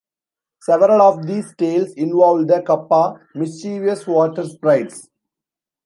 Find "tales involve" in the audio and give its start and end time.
1.55-2.47